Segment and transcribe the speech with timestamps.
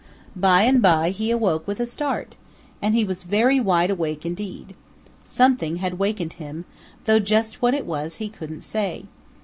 [0.35, 2.35] By and by he awoke with a start,
[2.81, 4.73] and he was very wide awake indeed.
[5.23, 6.65] Something had wakened him,
[7.05, 9.05] though just what it was he couldn't say.